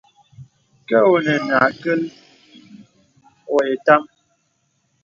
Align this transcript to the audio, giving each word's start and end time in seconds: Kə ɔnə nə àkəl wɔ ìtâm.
Kə 0.87 0.97
ɔnə 1.13 1.33
nə 1.47 1.55
àkəl 1.67 2.01
wɔ 3.51 3.59
ìtâm. 3.73 4.01